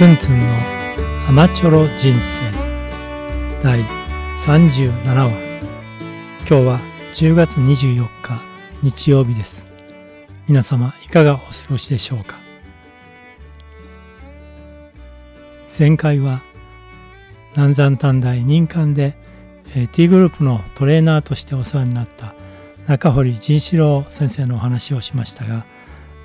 [0.00, 0.46] ツンツンの
[1.28, 2.40] アマチョロ人生。
[3.62, 3.84] 第
[4.34, 5.28] 37話。
[6.38, 6.80] 今日は
[7.12, 8.40] 10月24日
[8.82, 9.68] 日曜日です。
[10.48, 12.40] 皆様いかがお過ごしでしょうか？
[15.78, 16.40] 前回は
[17.54, 19.18] 南山短大任官で
[19.92, 22.32] T グループのトレーナーとしてお世話になった
[22.86, 25.66] 中堀仁志郎先生のお話をしましたが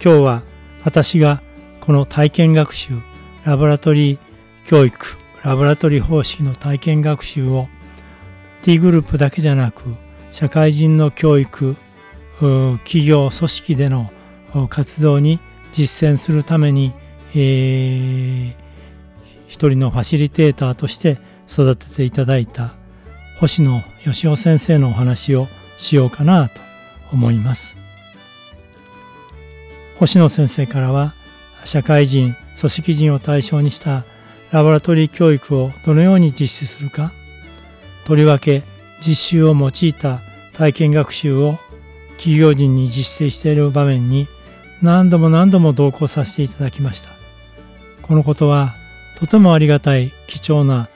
[0.02, 0.44] 今日は
[0.86, 1.42] 私が
[1.82, 3.02] この体験学習
[3.46, 4.20] ラボラトリー
[4.66, 4.98] 教育
[5.44, 7.68] ラボラトリー方式の体験学習を
[8.64, 9.84] T グループだけじゃなく
[10.32, 11.76] 社会人の教育
[12.40, 14.12] 企業組織での
[14.70, 15.40] 活動に
[15.72, 16.92] 実践するために、
[17.36, 18.56] えー、
[19.48, 22.74] 一人のファシリテーターとして育てていただいた
[23.40, 26.62] 星野義雄先生のお話をしようかなと
[27.14, 27.78] 思います。
[30.00, 31.14] 星野先生からは
[31.64, 34.06] 社会人組織人を対象にした
[34.52, 37.12] ラボラトリー教育をどのように実施するか
[38.06, 38.64] とりわけ
[39.06, 40.22] 実習を用いた
[40.54, 41.60] 体験学習を
[42.18, 44.28] 企業人に実践している場面に
[44.82, 47.10] 何度も何度も同行させていただきました。
[48.02, 48.74] このことは
[49.18, 50.90] とてもありがたい貴重な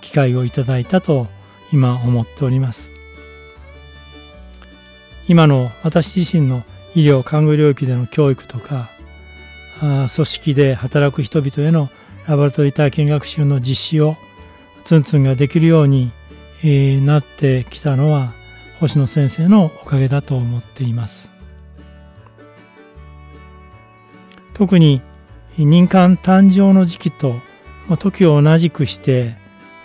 [0.00, 1.26] 機会をいただいたと
[1.72, 2.94] 今思っております。
[5.28, 6.62] 今の私自身の
[6.94, 8.90] 医療看護領域での教育とか
[9.80, 11.90] 組織で働く人々への
[12.26, 14.16] ラボラトリー体験学習の実施を
[14.84, 16.12] ツンツンができるように
[17.04, 18.32] なってきたのは
[18.80, 21.30] 星野先生のおかげだと思っています。
[24.54, 25.00] 特に
[25.58, 27.40] 任官誕生の時期と
[27.98, 29.34] 時を同じくして、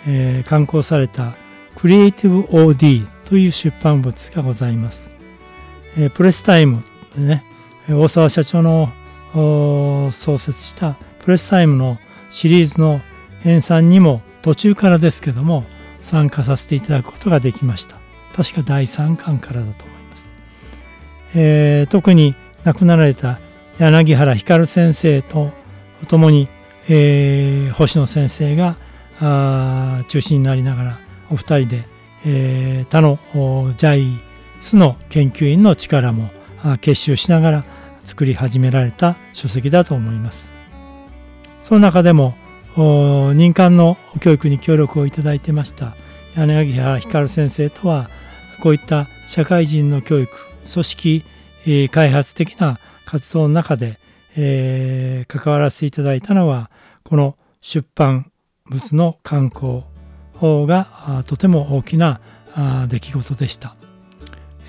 [0.06, 1.34] えー、刊行された
[1.76, 5.10] クリエイティブ OD という出版物がございます、
[5.96, 6.82] えー、プレスタイム
[7.16, 7.44] でね。
[7.90, 8.92] 大沢社長の
[10.12, 11.98] 創設したプレスタイムの
[12.30, 13.00] シリーズの
[13.40, 15.64] 編纂にも途中からですけども
[16.02, 17.96] 参加させていただくことができました。
[18.38, 20.30] 確か第3巻からだと思います、
[21.34, 23.40] えー、特に亡くなられた
[23.78, 25.50] 柳原光先生と
[26.06, 26.48] 共に、
[26.88, 28.76] えー、星野先生が
[30.06, 31.00] 中心になりながら
[31.30, 31.88] お二人で、
[32.24, 33.18] えー、他の
[33.76, 34.20] ジャイ
[34.60, 36.30] スの研究員の力も
[36.80, 37.64] 結集しながら
[38.08, 40.54] 作り始められた書籍だと思います。
[41.60, 42.34] その中でも
[42.76, 45.96] 任官の教育に協力をいただいてました
[46.34, 48.08] 柳原光先生とは
[48.62, 50.32] こういった社会人の教育
[50.72, 51.24] 組織
[51.90, 53.98] 開発的な活動の中で、
[54.36, 56.70] えー、関わらせていただいたのは
[57.04, 58.30] この出版
[58.66, 59.84] 物の刊行
[60.40, 62.20] がとても大きな
[62.88, 63.76] 出来事でした、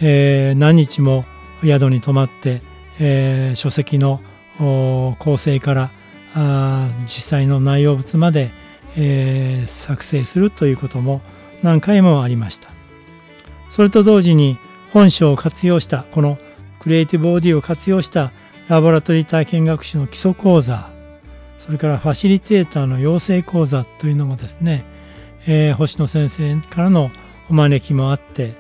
[0.02, 1.24] えー、何日も
[1.64, 2.62] 宿に泊まって
[3.00, 4.22] えー、書籍の
[4.58, 5.92] 構成から
[6.34, 8.52] あ実際の内容物まで、
[8.98, 11.22] えー、作成するということも
[11.64, 12.70] 何回もありました。
[13.70, 14.58] それと同時に
[14.92, 16.38] 本書を活用したこの
[16.80, 18.32] クリエイティブボディを活用した
[18.68, 20.90] ラボラトリー体験学習の基礎講座
[21.58, 24.86] それからファシリテーターの養成講座というのもですね、
[25.46, 27.12] えー、星野先生からの
[27.50, 28.54] お招きもあって、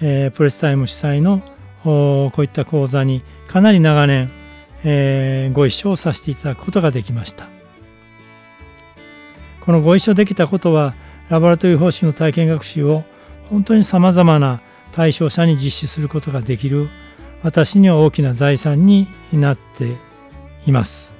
[0.00, 1.42] えー、プレスタイム主催の
[1.84, 4.30] こういった講座にかなり長年、
[4.84, 7.46] えー、ご一緒をさせていただくことができました。
[9.60, 10.94] このご一緒できたことは
[11.28, 13.04] ラボラトリー方式の体験学習を
[13.48, 14.60] 本当にさまざまな
[14.92, 16.88] 対象者に実施することができる
[17.42, 19.96] 私には大きな財産になって
[20.66, 21.12] います。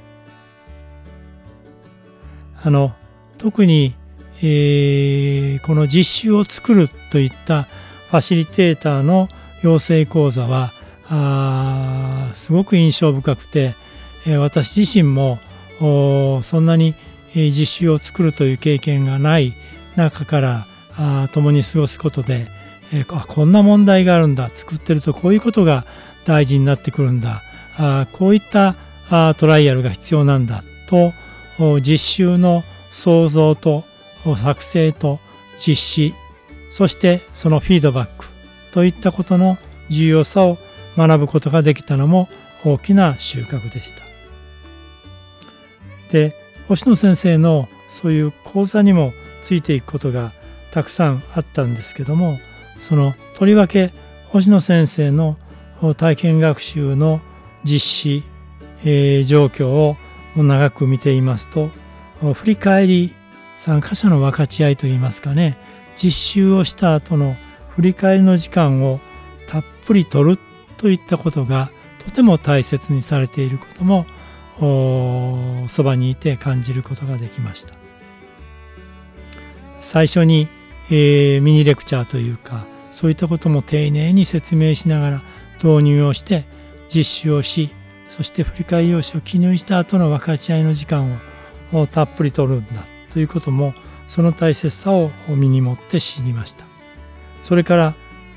[2.63, 2.95] あの
[3.37, 3.95] 特に、
[4.39, 7.65] えー、この実習を作るといった
[8.11, 9.29] ファシリテーターの
[9.65, 10.73] 養成講座は
[11.09, 13.75] あすごく印象深くて、
[14.27, 15.39] え私自身も
[15.81, 16.95] そんなに
[17.35, 19.55] 実習を作るという経験がない
[19.97, 20.67] 中から
[20.97, 22.47] あ共に過ごすことで、
[22.93, 25.87] えあこんな問題があるんだ作ってるとこういうことが
[26.25, 27.43] 大事になってくるんだ
[27.77, 28.77] あこういった
[29.11, 31.13] あトライアルが必要なんだと
[31.81, 33.85] 実習の創造と
[34.37, 35.21] 作成と
[35.57, 36.15] 実施
[36.71, 38.34] そしてそのフィードバック
[38.75, 39.57] といったことの
[39.89, 40.59] 重要さを
[40.97, 42.29] 学ぶことができたのも
[42.65, 44.03] 大きな収穫でした。
[46.11, 46.35] で
[46.67, 49.13] 星野先生のそういう講座にも
[49.43, 50.33] ついていくことが
[50.73, 52.41] たくさんあったんですけども
[52.77, 53.93] そのとりわけ
[54.31, 55.37] 星野先生の
[55.97, 57.21] 体験学習の
[57.63, 58.23] 実施、
[58.85, 59.97] えー、状況を
[60.37, 61.71] 長く見ていますと
[62.35, 63.15] 振り返り
[63.57, 65.57] 参加者の分かち合いといいますかね
[65.95, 67.37] 実習をした後の
[67.77, 69.01] 振り返りの時間を
[69.47, 70.39] たっぷりとる
[70.77, 71.71] といったことが
[72.05, 74.07] とても大切にされていることも
[75.69, 77.75] そばにいて感じることができました。
[79.81, 80.49] 最初に、
[80.89, 85.23] えー、ミニレクチャーというかそういったことも丁寧に説明しながら
[85.63, 86.47] 導入をして
[86.89, 87.71] 実習をし
[88.09, 91.21] そして振り返り用紙を記入した後の分かち合いの時間
[91.73, 93.75] をたっぷりとるんだということも
[94.07, 96.74] その大切さを身に持って知りました。
[97.45, 97.95] それから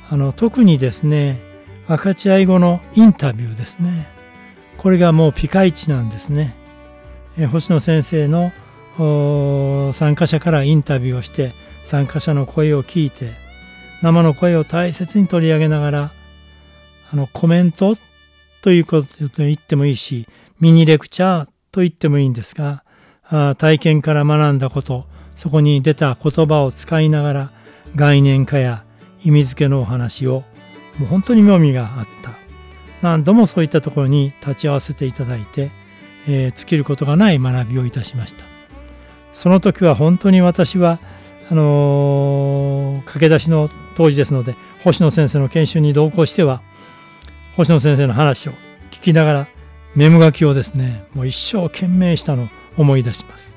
[0.10, 1.42] あの特にですね
[1.88, 4.10] 分かち合い後のインタビューですね。
[4.78, 6.56] これがもうピカイチなんですね、
[7.38, 8.52] え星野先生の
[9.94, 13.32] 参加者からインタビューをして参加者の声を聞いて
[14.04, 16.12] 生の声を大切に取り上げながら
[17.12, 17.96] あのコメント
[18.62, 20.28] ということと言ってもいいし
[20.60, 22.84] ミニレクチャーと言ってもいいんですが
[23.24, 27.52] あ体験から学んだことそこに出た言葉を使いながら
[27.96, 28.84] 概念化や
[29.24, 30.44] 意味付けのお話を
[30.98, 32.38] もう本当に妙味があった。
[33.02, 35.70] 何度もそういったところに立ち会わせていただいて、
[36.28, 38.46] えー、尽きることがない学びをいたしました。
[39.34, 41.00] その時は本当に私は
[41.50, 46.62] あのー、駆け出しの当時ですので星野先生の研修に同行しては
[47.56, 48.54] 星野先生の話を
[48.92, 49.48] 聞きながら
[49.96, 52.48] メモ書きをですねもう一生懸命したのを
[52.78, 53.54] 思い出します。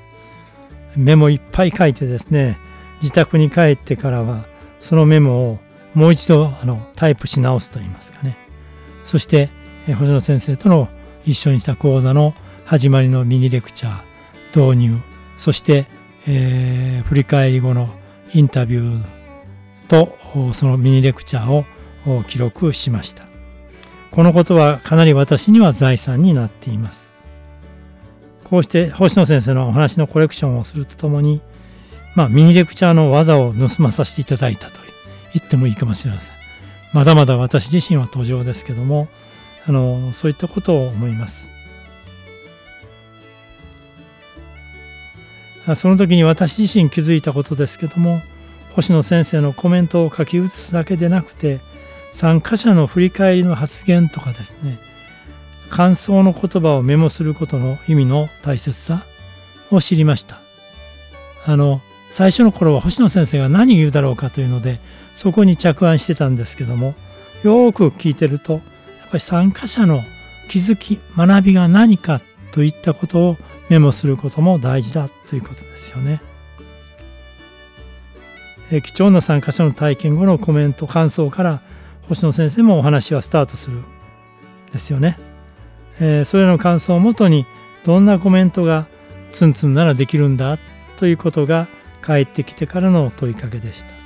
[0.95, 2.57] メモいっぱい書いてですね
[3.01, 4.45] 自宅に帰ってからは
[4.81, 5.59] そのメモを
[5.93, 8.35] もう一度あのタイプし直すといいますかね。
[9.03, 9.49] そして、
[9.87, 10.89] 星野先生との
[11.25, 12.33] 一緒にした講座の
[12.65, 14.97] 始まりのミニレクチャー導入。
[15.37, 15.85] そして、
[16.27, 17.89] えー、振り返り後の
[18.33, 19.03] インタビュー
[19.87, 20.17] と
[20.53, 21.51] そのミニレクチャー
[22.09, 23.25] を記録しました。
[24.09, 27.11] このことはかなり私には財産になっています。
[28.43, 31.39] こうして星野先生のお話のコレクションをするとともに、
[32.15, 34.79] まあ、ミニレクチャーの技を盗まさせていただいたと
[35.33, 36.35] 言ってもいいかもしれません。
[36.93, 39.07] まだまだ私自身は途上ですけども
[39.65, 41.49] あのそういったことを思います。
[45.75, 48.21] その時に私自身気づいたことですけども
[48.73, 51.59] 星野先生のコメントを書き写すだけでなくて
[52.11, 54.79] 参加者の振り返りの発言とかですね
[55.69, 59.05] 感想の言葉をメモすることの意味の大切さ
[59.69, 60.41] を知りました。
[61.45, 61.81] あの
[62.11, 64.81] 最初の頃は星野先生が何言うだろうかというので
[65.15, 66.93] そこに着眼してたんですけども
[67.41, 68.61] よく聞いてるとやっ
[69.09, 70.03] ぱり参加者の
[70.49, 72.21] 気づき学びが何か
[72.51, 73.37] といったことを
[73.69, 76.21] メモすることも大事だということですよね。
[78.73, 81.61] え貴重な参加者の体験後のコメント感想から
[82.09, 83.77] 星野先生もお話はスタートする
[84.73, 85.17] ですよね。
[86.01, 87.45] えー、それの感想をもとに
[87.85, 88.87] どんなコメントが
[89.31, 90.57] ツンツンならできるんだ
[90.97, 91.67] ということが
[92.03, 94.01] 帰ってきてからの問いかけでした。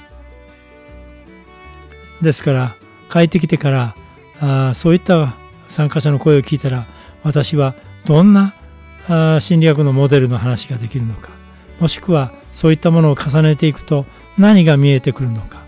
[2.21, 2.75] ですから
[3.11, 3.95] 帰ってきてから
[4.39, 5.35] あそういった
[5.67, 6.85] 参加者の声を聞いたら
[7.23, 7.75] 私は
[8.05, 8.55] どんな
[9.07, 11.29] あ心理学のモデルの話ができるのか
[11.79, 14.05] もしくはそういったものを重ねていくと
[14.37, 15.63] 何が見えてくるのか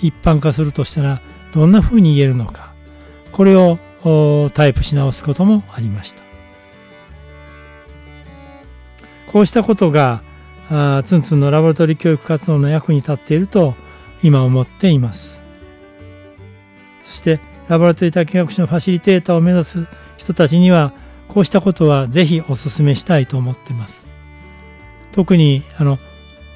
[0.00, 1.20] 一般化するとしたら
[1.52, 2.72] どんなふうに言えるのか
[3.32, 3.78] これを
[4.54, 6.22] タイプし直すこともありました
[9.26, 10.22] こうしたことが
[10.70, 13.74] あツンツンのラボラトリ教育活動の役に立っていると
[14.22, 15.42] 今思っています
[17.00, 20.92] そしてラボラトリ体験学習のファシリテーターを目指す人たちには
[21.28, 24.06] こうしたことはぜひお勧めしたいと思っています。
[25.12, 25.98] 特にあの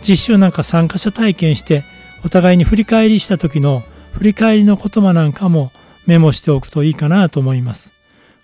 [0.01, 1.85] 実習なんか参加者体験して
[2.25, 5.73] お互いに振り返りした時の振り返りの言葉なんかも
[6.07, 7.95] メモしておくといいかなと思います。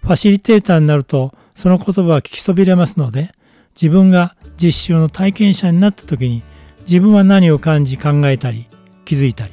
[0.02, 3.32] ファシリテーターになるとその言葉は聞きそびれますので
[3.74, 6.42] 自分が実習の体験者になった時に
[6.80, 8.66] 自分は何を感じ考えたり
[9.04, 9.52] 気づいたり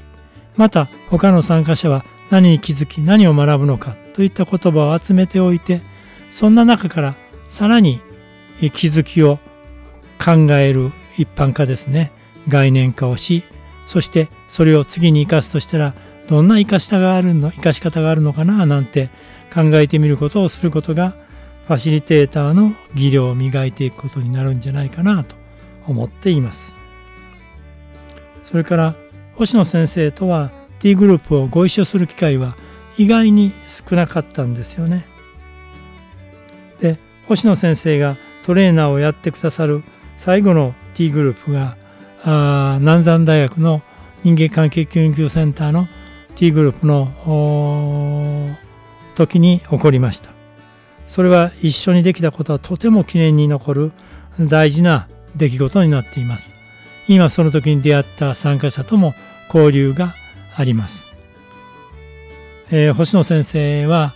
[0.56, 5.82] また他の参加者は何に気づき何を学ぶのかといった言葉を集めておいて
[6.30, 7.16] そんな中から
[7.48, 8.02] さらに
[8.60, 9.38] 気づきを
[10.24, 12.12] 考える一般化ですね。
[12.48, 13.44] 概念化をし
[13.86, 15.94] そしてそれを次に生かすとしたら
[16.28, 19.10] どんな生かし方があるの生かし方があるのかななんて
[19.54, 21.16] 考えてみることをすることが
[21.67, 25.36] ファシリテーターの技量を磨いていくことになるんじゃないかなと
[25.88, 26.75] 思っています。
[28.43, 28.95] それから
[29.36, 32.55] 星野先生とは T グループをご一緒する機会は
[32.98, 35.05] 意外に少なかったんですよね。
[36.79, 39.84] で星野先生がトレーナーをやってくださる
[40.15, 41.77] 最後の T グループが
[42.24, 43.81] あ南山大学の
[44.24, 45.88] 人間関係研究センターの
[46.36, 48.57] T グループの
[49.15, 50.35] 時に起こりました。
[51.08, 53.92] それは一緒にできたことはとても記念に残る
[54.40, 56.56] 大事な出来事になっています。
[57.08, 59.14] 今その時に出会った参加者とも
[59.54, 60.16] 交流が
[60.56, 61.06] あります。
[62.72, 64.14] えー、星野先生は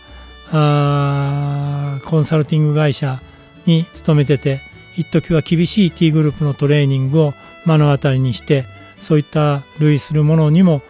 [0.51, 3.21] あコンサルティング会社
[3.65, 4.61] に勤めてて
[4.97, 7.33] 一時は厳しい T グループのトレーニングを
[7.65, 8.65] 目の当たりにして
[8.97, 10.81] そういった類するものにも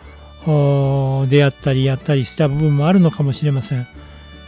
[1.29, 3.86] 出会ったりやったりした部分もあるのかもしれません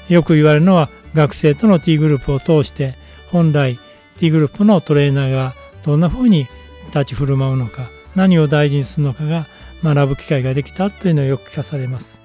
[0.08, 2.96] よく言われるのは学生との T グループを通して
[3.32, 3.80] 本来
[4.18, 6.48] T グループのトレーナーがどんなふうに
[6.88, 9.48] 立ち振る舞うのか何を大事にするのかが
[9.84, 12.22] 学ぶ機会ができたというのをよく聞かされます。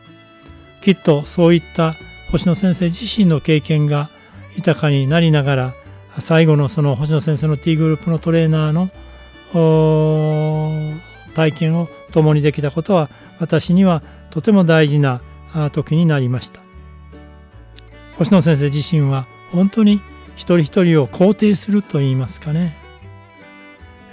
[0.82, 1.94] きっとそういった
[2.30, 4.10] 星野先生自身の経験が
[4.56, 5.74] 豊かになりながら
[6.18, 8.90] 最後のその星野先生の T グループのトレーナーの
[11.34, 15.20] 体験を共にできたことは私にはとても大事な
[15.72, 16.65] 時になりました。
[18.18, 20.00] 星野先生自身は本当に
[20.36, 22.76] 一人一人を肯定すると言いますかね、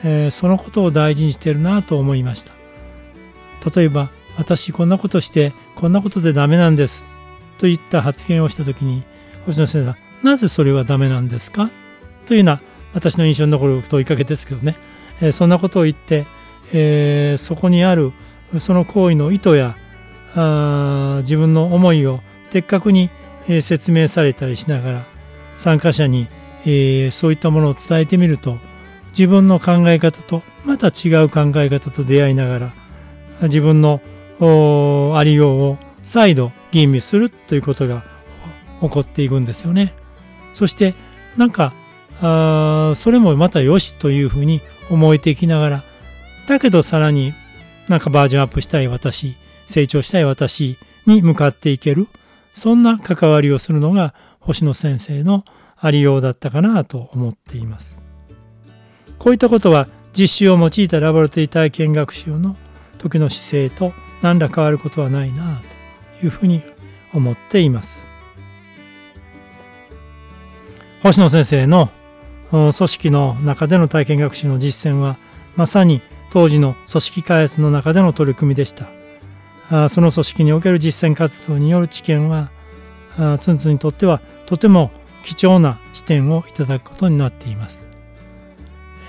[0.04, 2.54] えー、そのことを大事にしてるなと思いました。
[3.76, 7.06] 例えば私こんなことしてこんなことでダメなんです
[7.58, 9.04] といった発言をした時に
[9.46, 11.70] 星野先生はなぜそれはダメなんですか？
[12.26, 12.62] というような
[12.94, 14.76] 私の印象に残る問いかけですけどね、
[15.22, 16.26] えー、そんなことを言って、
[16.74, 18.12] えー、そこにある
[18.60, 19.78] その行為の意図や
[20.36, 23.10] あ自分の思いを的確に、
[23.48, 25.06] え、説明されたりしながら
[25.56, 26.28] 参加者に、
[26.66, 28.58] え、そういったものを伝えてみると
[29.10, 32.74] 自分の考え方とまた違う考え方と出会いながら
[33.44, 34.02] 自分の
[35.16, 38.04] ありようを再度吟味するということが
[38.82, 39.94] 起こっていくんですよね。
[40.54, 40.96] そして
[41.38, 41.74] なんか
[42.22, 45.84] あそれもまたよしというふうに思えていきながら
[46.48, 47.34] だけどさらに
[47.90, 49.36] なんかバージョンアップしたい私
[49.66, 52.08] 成長したい私に向かっていける
[52.54, 55.44] そんな関わりをするのが星野先生の
[55.76, 58.00] ありようだったかなと思っています。
[59.20, 62.56] こういったことは実習を用いたラボラトリー体験学習の
[63.00, 65.62] 時の姿勢と何ら変わることはないな
[66.20, 66.62] というふうに
[67.14, 68.08] 思っています。
[71.02, 71.90] 星野先生の
[72.52, 75.18] 組織の中での体験学習の実践は
[75.56, 79.03] まさに当時の組織開発の中での取り組みでした。
[79.90, 82.52] その組織における実践活動による知見は
[83.40, 84.92] ツンツンにとってはとても
[85.24, 87.88] 貴重な視点をいただくことになっています。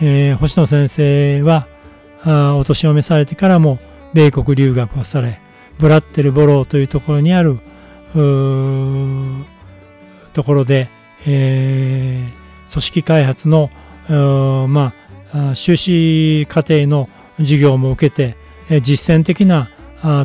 [0.00, 1.66] えー、星野先生は
[2.25, 3.78] お年を召されてからも
[4.12, 5.40] 米国留学をされ
[5.78, 7.59] ブラッテルボローというところにある
[10.33, 10.88] ところで、
[11.26, 13.71] えー組織開発の
[14.68, 14.94] ま
[15.33, 18.37] あ修士課程の授業も受けて
[18.80, 19.71] 実践的な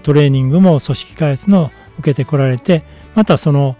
[0.03, 2.83] トレーニングも組織開発の受けてこられて
[3.15, 3.77] またその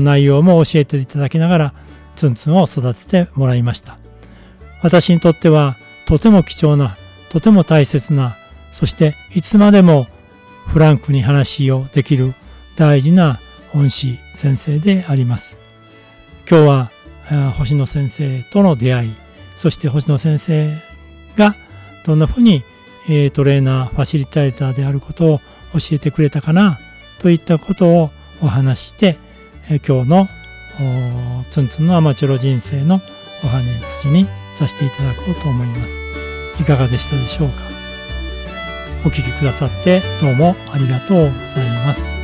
[0.00, 1.74] 内容も教えていただきながら
[2.14, 3.98] ツンツンを育ててもらいました。
[4.82, 5.76] 私にとっては
[6.06, 6.96] とても貴重な
[7.28, 8.36] とても大切な
[8.70, 10.06] そしていつまでも
[10.66, 12.34] フランクに話をできる
[12.76, 13.40] 大事な
[13.74, 15.58] 恩師先生であります。
[16.48, 16.90] 今日は
[17.58, 19.14] 星野先生との出会い
[19.54, 20.76] そして星野先生
[21.36, 21.54] が
[22.04, 22.64] どんなふうに
[23.06, 25.40] トレーナーファシリテーターであることを
[25.72, 26.78] 教えてくれたかな
[27.18, 28.10] といったことを
[28.42, 29.18] お話しして
[29.68, 30.28] 今日の
[31.50, 33.00] ツンツンのアマチュア人生の
[33.44, 35.98] お話にさせていただこうと思います。
[36.60, 37.64] いかがでしたでしょうか？
[39.06, 42.19] お聴きくださってどうもありがとうございます。